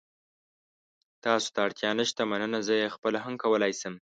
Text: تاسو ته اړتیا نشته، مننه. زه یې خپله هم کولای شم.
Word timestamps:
تاسو 1.23 1.47
ته 1.53 1.59
اړتیا 1.65 1.91
نشته، 1.99 2.21
مننه. 2.31 2.59
زه 2.67 2.73
یې 2.81 2.93
خپله 2.95 3.17
هم 3.25 3.33
کولای 3.43 3.73
شم. 3.79 3.93